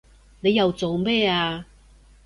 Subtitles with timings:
[0.39, 1.67] 你又做咩啊